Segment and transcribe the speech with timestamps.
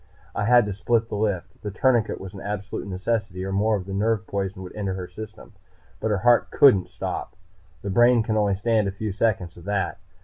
[0.33, 1.61] I had to split the lift.
[1.61, 5.07] The tourniquet was an absolute necessity, or more of the nerve poison would enter her
[5.07, 5.53] system.
[5.99, 7.35] But her heart couldn't stop.
[7.83, 9.99] The brain can only stand a few seconds of that.